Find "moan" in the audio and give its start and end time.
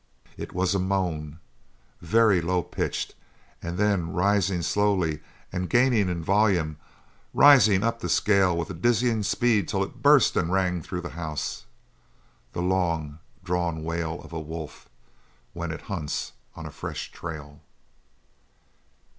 0.79-1.37